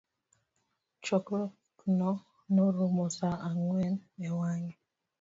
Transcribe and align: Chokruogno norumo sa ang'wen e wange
Chokruogno 1.03 2.11
norumo 2.53 3.05
sa 3.17 3.29
ang'wen 3.47 3.93
e 4.27 4.29
wange 4.39 4.73